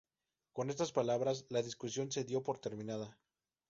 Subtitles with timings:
[0.53, 3.19] Con estas palabras la discusión se dio por terminada.